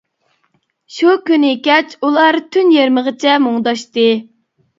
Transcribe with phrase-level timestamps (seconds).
[0.95, 4.09] شۇ كۈنى كەچ ئۇلار تۈن يېرىمىغىچە مۇڭداشتى.